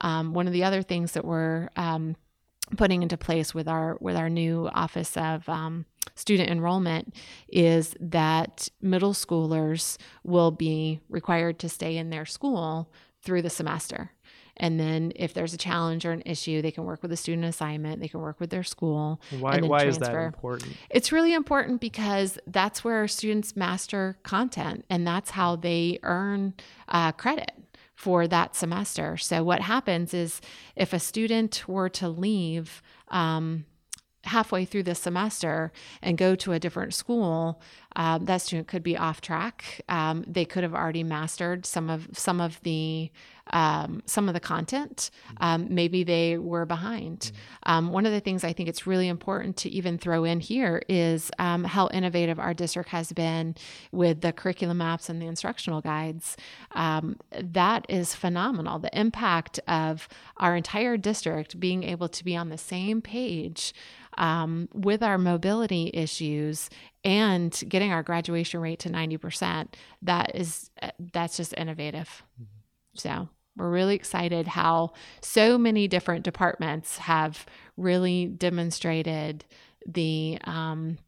[0.00, 2.16] Um, one of the other things that we're um,
[2.76, 7.14] putting into place with our with our new office of um, student enrollment
[7.48, 12.90] is that middle schoolers will be required to stay in their school
[13.22, 14.10] through the semester.
[14.56, 17.44] And then if there's a challenge or an issue, they can work with a student
[17.44, 19.20] assignment, they can work with their school.
[19.40, 20.76] Why, why is that important?
[20.90, 26.54] It's really important because that's where students master content and that's how they earn
[26.88, 27.50] uh, credit
[27.94, 29.16] for that semester.
[29.16, 30.40] So, what happens is
[30.76, 33.64] if a student were to leave um,
[34.24, 37.60] halfway through the semester and go to a different school,
[37.96, 39.82] um, that student could be off track.
[39.88, 43.10] Um, they could have already mastered some of some of the
[43.48, 45.10] um, some of the content.
[45.36, 47.30] Um, maybe they were behind.
[47.64, 50.82] Um, one of the things I think it's really important to even throw in here
[50.88, 53.54] is um, how innovative our district has been
[53.92, 56.38] with the curriculum maps and the instructional guides.
[56.74, 58.78] That is phenomenal.
[58.78, 63.74] The impact of our entire district being able to be on the same page.
[64.16, 66.70] Um, with our mobility issues
[67.04, 69.68] and getting our graduation rate to 90%
[70.02, 70.70] that is
[71.12, 72.44] that's just innovative mm-hmm.
[72.94, 79.44] so we're really excited how so many different departments have really demonstrated
[79.86, 80.98] the um,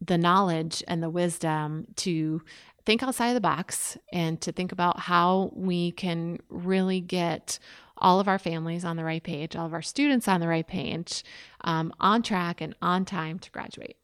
[0.00, 2.40] the knowledge and the wisdom to
[2.86, 7.58] think outside of the box and to think about how we can really get
[7.98, 10.66] all of our families on the right page, all of our students on the right
[10.66, 11.24] page,
[11.62, 13.96] um, on track and on time to graduate.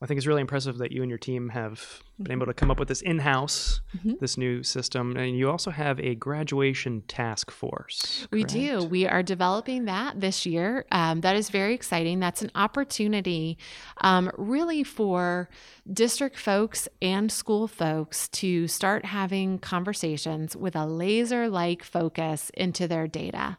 [0.00, 2.70] I think it's really impressive that you and your team have been able to come
[2.70, 4.12] up with this in-house, mm-hmm.
[4.20, 8.26] this new system, and you also have a graduation task force.
[8.30, 8.32] Correct?
[8.32, 8.84] We do.
[8.84, 10.84] We are developing that this year.
[10.92, 12.20] Um, that is very exciting.
[12.20, 13.58] That's an opportunity,
[14.02, 15.48] um, really, for
[15.90, 23.08] district folks and school folks to start having conversations with a laser-like focus into their
[23.08, 23.58] data.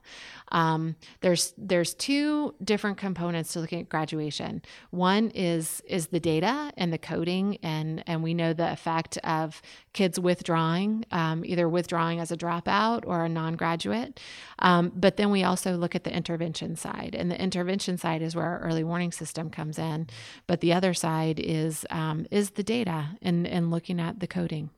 [0.54, 4.62] Um, there's there's two different components to looking at graduation.
[4.90, 9.62] One is is the data and the coding, and and we know the effect of
[9.94, 14.20] kids withdrawing, um, either withdrawing as a dropout or a non-graduate.
[14.60, 18.36] Um, but then we also look at the intervention side, and the intervention side is
[18.36, 20.08] where our early warning system comes in.
[20.48, 24.70] But the other side is um, is the data and and looking at the coding.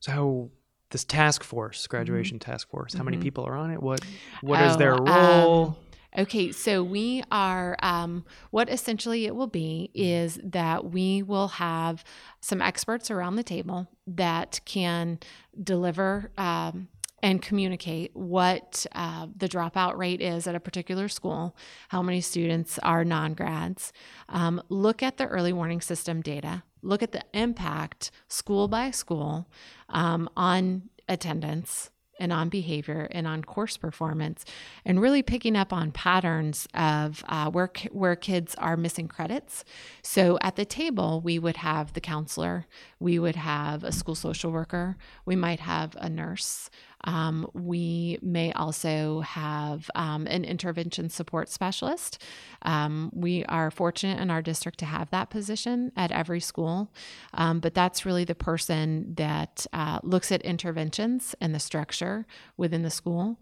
[0.00, 0.50] So
[0.90, 1.90] this task force, mm-hmm.
[1.90, 2.50] graduation mm-hmm.
[2.50, 2.92] task force.
[2.92, 3.06] How mm-hmm.
[3.06, 3.82] many people are on it?
[3.82, 4.00] What
[4.42, 5.78] what oh, is their um, role?
[6.16, 12.04] Okay, so we are, um, what essentially it will be is that we will have
[12.40, 15.18] some experts around the table that can
[15.60, 16.86] deliver um,
[17.20, 21.56] and communicate what uh, the dropout rate is at a particular school,
[21.88, 23.92] how many students are non grads,
[24.28, 29.48] um, look at the early warning system data, look at the impact school by school
[29.88, 34.44] um, on attendance and on behavior and on course performance
[34.84, 39.64] and really picking up on patterns of uh, where where kids are missing credits.
[40.02, 42.66] So at the table we would have the counselor
[43.00, 46.70] we would have a school social worker we might have a nurse
[47.04, 52.22] um, we may also have um, an intervention support specialist.
[52.62, 56.90] Um, we are fortunate in our district to have that position at every school,
[57.34, 62.82] um, but that's really the person that uh, looks at interventions and the structure within
[62.82, 63.38] the school.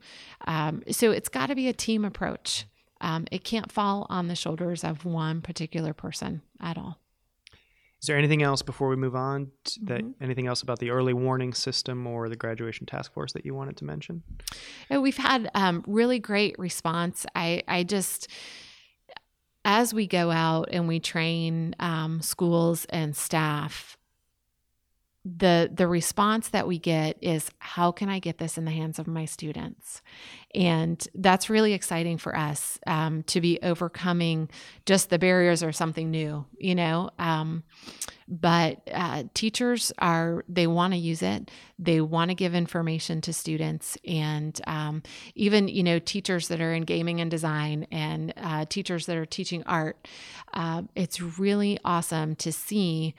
[0.47, 2.67] Um, so it's got to be a team approach.
[3.01, 7.02] Um, it can't fall on the shoulders of one particular person at all.
[8.03, 9.53] Is there anything else before we move on?
[9.83, 10.23] that mm-hmm.
[10.23, 13.77] anything else about the early warning system or the graduation task force that you wanted
[13.77, 14.25] to mention?
[14.91, 17.25] We've had um, really great response.
[17.37, 18.29] I I just
[19.65, 23.97] as we go out and we train um, schools and staff,
[25.25, 28.99] the the response that we get is how can i get this in the hands
[28.99, 30.03] of my students?
[30.55, 34.51] And that's really exciting for us um, to be overcoming
[34.85, 37.11] just the barriers or something new you know?
[37.19, 37.65] Um,
[38.29, 41.51] but uh, teachers are they want to use it.
[41.79, 43.99] They want to give information to students.
[44.07, 45.03] And um,
[45.35, 49.27] even you know teachers that are in gaming and design and uh, teachers that are
[49.27, 50.09] teaching art
[50.55, 53.15] uh, it's really awesome to see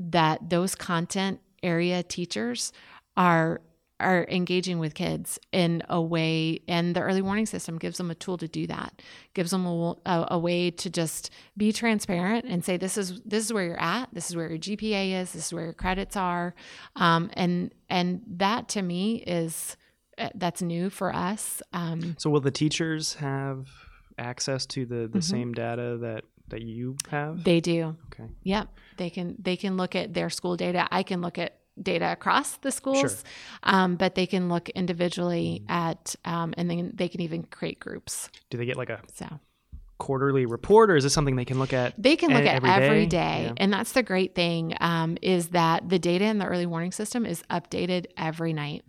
[0.00, 2.72] that those content area teachers
[3.16, 3.60] are
[4.00, 8.14] are engaging with kids in a way and the early warning system gives them a
[8.14, 9.02] tool to do that.
[9.34, 13.44] Gives them a, a, a, way to just be transparent and say this is this
[13.44, 14.08] is where you're at.
[14.12, 15.32] This is where your gpa is.
[15.32, 16.54] This is where your credits are.
[16.96, 19.76] Um, and and that to me is
[20.16, 23.68] uh, that's new for us um, so will the teachers have
[24.18, 25.20] access to the the mm-hmm.
[25.20, 27.42] same data that that you have?
[27.42, 27.96] They do.
[28.12, 28.28] Okay.
[28.42, 28.68] Yep.
[28.96, 30.86] They can they can look at their school data.
[30.90, 33.10] I can look at data across the schools, sure.
[33.62, 35.72] um, but they can look individually mm-hmm.
[35.72, 38.28] at, um, and then they can even create groups.
[38.50, 39.26] Do they get like a so
[39.98, 41.94] quarterly report, or is this something they can look at?
[41.96, 43.44] They can look a- at every day, day.
[43.44, 43.52] Yeah.
[43.58, 47.24] and that's the great thing um, is that the data in the early warning system
[47.24, 48.82] is updated every night.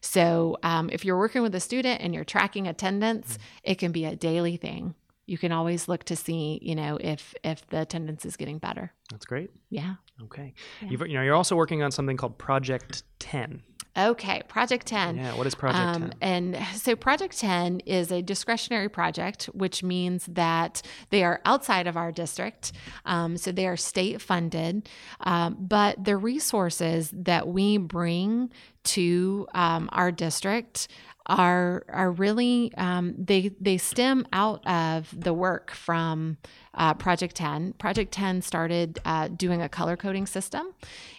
[0.00, 3.70] So um, if you're working with a student and you're tracking attendance, mm-hmm.
[3.70, 4.94] it can be a daily thing
[5.28, 8.92] you can always look to see, you know, if if the attendance is getting better.
[9.10, 9.50] That's great.
[9.70, 9.94] Yeah.
[10.24, 10.54] Okay.
[10.80, 10.88] Yeah.
[10.88, 13.62] You've, you know, you're also working on something called Project 10.
[13.96, 15.16] Okay, Project 10.
[15.16, 16.14] Yeah, what is Project um, 10?
[16.20, 21.96] And so Project 10 is a discretionary project, which means that they are outside of
[21.96, 22.72] our district.
[23.06, 24.88] Um, so they are state funded.
[25.20, 28.52] Um, but the resources that we bring
[28.84, 30.88] to um, our district
[31.28, 36.38] are are really um, they they stem out of the work from
[36.74, 37.74] uh, Project 10.
[37.74, 40.72] Project 10 started uh, doing a color coding system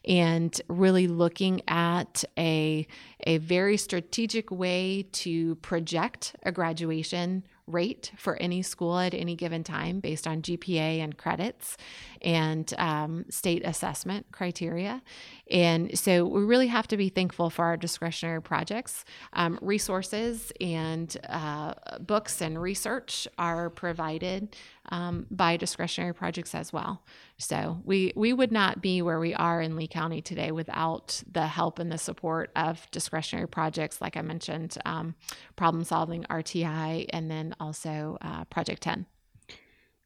[0.05, 2.87] and really looking at a
[3.27, 9.63] a very strategic way to project a graduation rate for any school at any given
[9.63, 11.77] time based on GPA and credits
[12.21, 15.01] and um, state assessment criteria.
[15.49, 19.05] And so we really have to be thankful for our discretionary projects.
[19.33, 24.55] Um, resources and uh, books and research are provided
[24.89, 27.01] um, by discretionary projects as well.
[27.37, 31.47] So we we would not be where we are in Lee County today without the
[31.47, 35.15] help and the support of discretionary projects, like I mentioned, um,
[35.55, 39.05] problem solving RTI, and then also uh, Project Ten.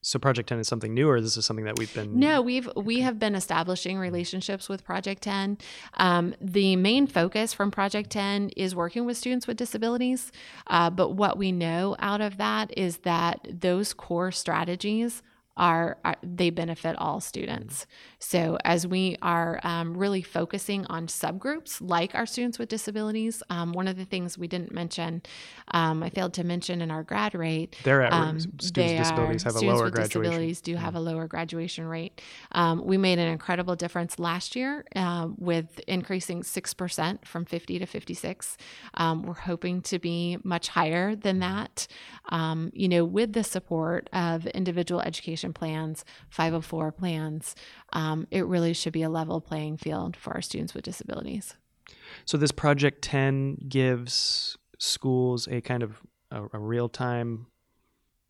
[0.03, 2.19] So Project 10 is something new, or this is something that we've been?
[2.19, 5.57] No, we've we have been establishing relationships with Project 10.
[5.95, 10.31] Um, the main focus from Project 10 is working with students with disabilities,
[10.67, 15.23] uh, but what we know out of that is that those core strategies
[15.55, 17.85] are, are, they benefit all students.
[18.17, 23.71] So as we are um, really focusing on subgroups like our students with disabilities, um,
[23.71, 25.21] one of the things we didn't mention,
[25.69, 29.03] um, I failed to mention in our grad rate, they're at um, students they with
[29.03, 30.21] disabilities have a lower with graduation.
[30.23, 32.19] Disabilities do have a lower graduation rate.
[32.53, 37.79] Um, we made an incredible difference last year uh, with increasing six percent from 50
[37.79, 38.57] to 56.
[38.95, 41.87] Um, we're hoping to be much higher than that.
[42.73, 47.55] you know, with the support of individual education plans, 504 plans,
[47.91, 51.55] um, it really should be a level playing field for our students with disabilities.
[52.25, 56.01] So this Project 10 gives schools a kind of
[56.31, 57.47] a, a real time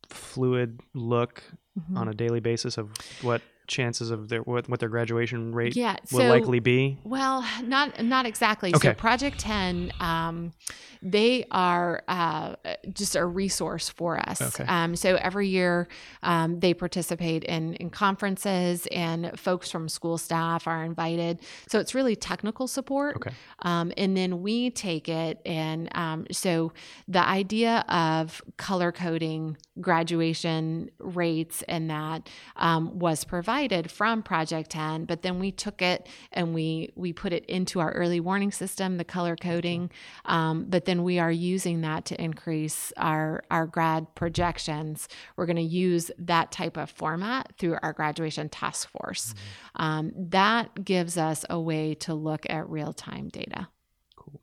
[0.10, 1.44] fluid look
[1.80, 1.98] mm-hmm.
[1.98, 2.92] on a daily basis of
[3.22, 6.98] what chances of their what, what their graduation rate yeah, will likely be?
[7.04, 8.74] Well, not not exactly.
[8.76, 8.90] Okay.
[8.90, 10.54] So Project 10, um,
[11.02, 12.56] they are uh,
[12.94, 14.42] just a resource for us.
[14.42, 14.66] Okay.
[14.66, 15.88] Um, so every year
[16.24, 21.40] um, they participate in, in conferences and folks from school staff are invited.
[21.68, 23.18] So it's really technical support.
[23.18, 23.32] Okay.
[23.64, 26.72] Um, and then we take it and um, so
[27.08, 33.54] the idea of color coding graduation rates and that um, was provided
[33.90, 37.92] from Project 10, but then we took it and we we put it into our
[37.92, 39.90] early warning system, the color coding.
[40.26, 45.08] Um, but then we are using that to increase our our grad projections.
[45.36, 49.34] We're going to use that type of format through our graduation task force.
[49.34, 49.84] Mm-hmm.
[49.84, 53.68] Um, that gives us a way to look at real time data.
[54.16, 54.42] Cool.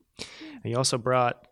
[0.63, 1.47] And you also brought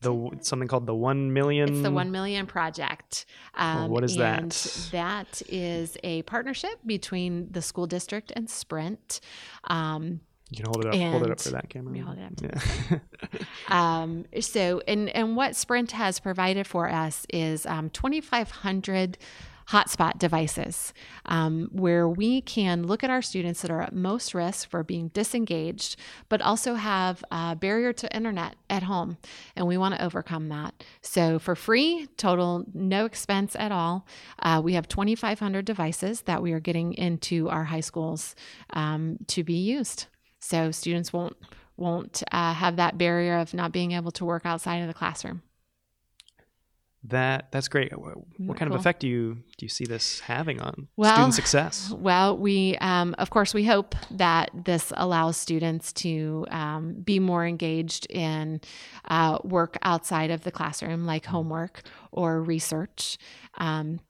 [0.00, 1.68] the something called the one million.
[1.68, 3.26] It's the one million project.
[3.54, 4.50] Um, what is that?
[4.92, 9.20] That is a partnership between the school district and Sprint.
[9.64, 11.12] Um, you can hold it up.
[11.12, 11.98] hold it up for that camera.
[12.02, 13.02] hold it up.
[13.30, 13.40] Yeah.
[13.68, 19.18] um, so, and and what Sprint has provided for us is um, 2,500
[19.68, 20.94] hotspot devices
[21.24, 25.08] um, where we can look at our students that are at most risk for being
[25.08, 25.96] disengaged,
[26.28, 29.18] but also have a barrier to internet at home.
[29.56, 30.84] And we want to overcome that.
[31.02, 34.06] So, for free, total no expense at all,
[34.40, 38.34] uh, we have 2,500 devices that we are getting into our high schools
[38.70, 40.06] um, to be used.
[40.38, 41.36] So, students won't
[41.78, 45.42] won't uh, have that barrier of not being able to work outside of the classroom.
[47.08, 47.96] That that's great.
[47.96, 48.76] What, what kind cool.
[48.76, 51.92] of effect do you do you see this having on well, student success?
[52.06, 57.46] Well, we um, of course we hope that this allows students to um, be more
[57.46, 58.60] engaged in
[59.08, 61.82] uh, work outside of the classroom, like homework
[62.12, 63.18] or research.
[63.58, 64.00] Um,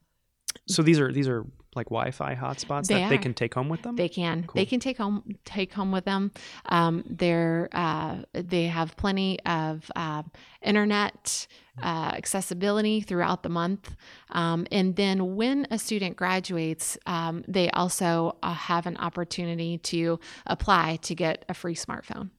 [0.67, 1.45] so these are these are
[1.77, 3.09] like Wi-Fi hotspots they that are.
[3.11, 3.97] they can take home with them?
[3.97, 4.45] They can.
[4.45, 4.61] Cool.
[4.61, 6.33] They can take home take home with them.
[6.67, 10.23] Um, they're uh, they have plenty of uh,
[10.63, 11.47] internet
[11.83, 13.95] uh, accessibility throughout the month,
[14.31, 20.19] um, and then when a student graduates, um, they also uh, have an opportunity to
[20.47, 22.31] apply to get a free smartphone.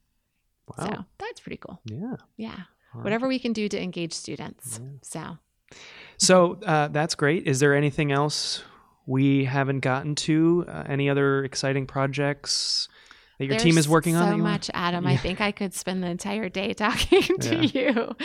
[0.78, 0.86] Wow.
[0.86, 1.80] So that's pretty cool.
[1.86, 2.16] Yeah.
[2.36, 2.60] Yeah.
[2.94, 4.80] Whatever we can do to engage students.
[4.82, 4.90] Yeah.
[5.02, 5.38] So.
[6.18, 7.48] So uh, that's great.
[7.48, 8.64] Is there anything else
[9.08, 10.66] we haven't gotten to?
[10.68, 12.88] Uh, any other exciting projects
[13.38, 14.32] that your There's team is working so on?
[14.32, 15.04] So much, Adam.
[15.04, 15.12] Yeah.
[15.12, 17.92] I think I could spend the entire day talking to yeah.
[17.92, 18.16] you.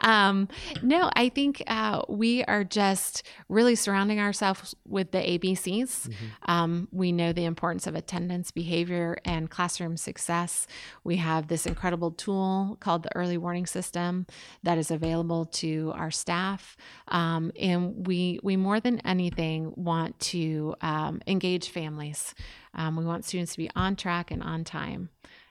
[0.00, 0.48] Um,
[0.82, 6.08] no, I think uh, we are just really surrounding ourselves with the ABCs.
[6.08, 6.50] Mm-hmm.
[6.50, 10.66] Um, we know the importance of attendance, behavior, and classroom success.
[11.02, 14.26] We have this incredible tool called the Early Warning System
[14.62, 16.76] that is available to our staff,
[17.08, 22.34] um, and we we more than anything want to um, engage families.
[22.74, 25.10] Um, we want students to be on track and on time.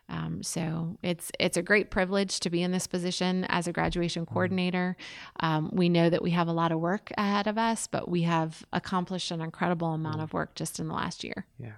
[0.10, 4.26] Um, so it's it's a great privilege to be in this position as a graduation
[4.26, 4.34] mm-hmm.
[4.34, 4.98] coordinator.
[5.40, 8.24] Um, we know that we have a lot of work ahead of us, but we
[8.24, 10.24] have accomplished an incredible amount mm-hmm.
[10.24, 11.46] of work just in the last year.
[11.58, 11.74] Yeah,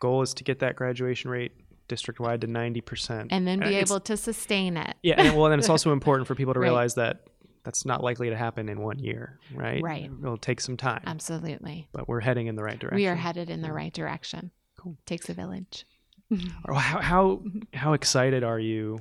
[0.00, 1.52] goal is to get that graduation rate
[1.86, 4.96] district wide to ninety percent, and then be uh, able to sustain it.
[5.02, 7.28] Yeah, and, well, and it's also important for people to realize that
[7.64, 9.82] that's not likely to happen in one year, right?
[9.82, 10.10] Right.
[10.22, 11.02] It'll take some time.
[11.06, 11.88] Absolutely.
[11.92, 12.96] But we're heading in the right direction.
[12.96, 14.50] We are headed in the right direction.
[14.78, 14.96] Cool.
[15.06, 15.84] Takes a village.
[16.66, 17.42] how, how
[17.74, 18.98] how excited are you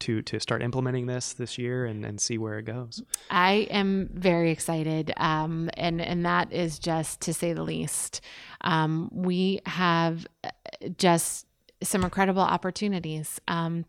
[0.00, 3.02] to to start implementing this this year and, and see where it goes?
[3.30, 8.20] I am very excited, um, and and that is just to say the least.
[8.62, 10.50] Um, we have uh,
[10.96, 11.46] just
[11.82, 13.40] some incredible opportunities.
[13.48, 13.84] Um,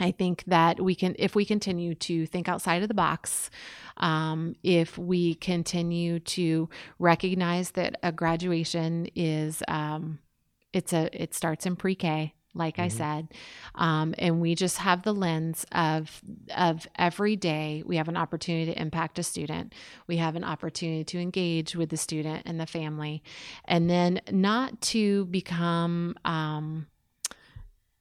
[0.00, 3.50] I think that we can, if we continue to think outside of the box,
[3.96, 6.68] um, if we continue to
[7.00, 10.20] recognize that a graduation is um,
[10.72, 12.84] it's a it starts in pre-K like mm-hmm.
[12.84, 13.28] I said.
[13.74, 16.20] Um, and we just have the lens of
[16.54, 19.74] of every day we have an opportunity to impact a student.
[20.06, 23.22] We have an opportunity to engage with the student and the family,
[23.64, 26.86] and then not to become um,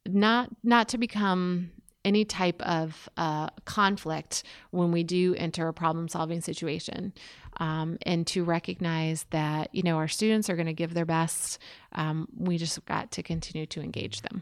[0.05, 1.71] not not to become
[2.07, 7.13] any type of uh, conflict when we do enter a problem solving situation
[7.57, 11.59] um, and to recognize that you know our students are going to give their best
[11.91, 14.41] um, we just got to continue to engage them.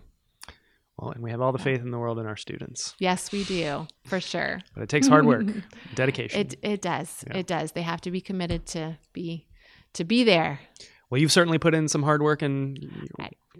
[1.00, 2.94] Well and we have all the faith in the world in our students.
[3.00, 4.62] Yes we do for sure.
[4.76, 5.48] But it takes hard work
[5.96, 6.42] dedication.
[6.42, 7.26] It, it does.
[7.28, 7.38] Yeah.
[7.38, 7.72] it does.
[7.72, 9.48] They have to be committed to be
[9.94, 10.60] to be there
[11.10, 12.78] well, you've certainly put in some hard work, and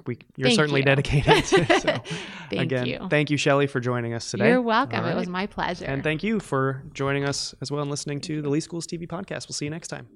[0.06, 0.86] we, you're thank certainly you.
[0.86, 1.46] dedicated.
[1.46, 3.08] so, thank again, you.
[3.10, 4.50] thank you, Shelly, for joining us today.
[4.50, 5.04] You're welcome.
[5.04, 5.12] Right.
[5.12, 5.86] It was my pleasure.
[5.86, 9.08] And thank you for joining us as well and listening to the Lee Schools TV
[9.08, 9.48] podcast.
[9.48, 10.08] We'll see you next time.